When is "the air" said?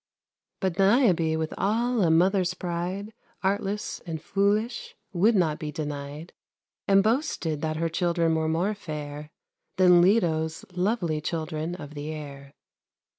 11.93-12.55